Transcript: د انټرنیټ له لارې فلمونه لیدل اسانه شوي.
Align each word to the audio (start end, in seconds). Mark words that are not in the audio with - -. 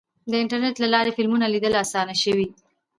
د 0.29 0.33
انټرنیټ 0.41 0.75
له 0.83 0.87
لارې 0.93 1.15
فلمونه 1.17 1.45
لیدل 1.53 1.73
اسانه 1.83 2.15
شوي. 2.23 2.47